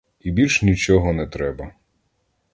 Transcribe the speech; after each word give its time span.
І 0.19 0.31
більш 0.31 0.61
нічого 0.61 1.13
не 1.13 1.27
треба. 1.27 1.71